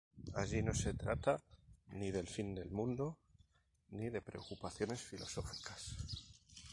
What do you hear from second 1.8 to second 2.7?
ni del fin